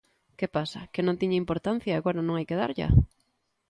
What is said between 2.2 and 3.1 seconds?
non hai que darlla?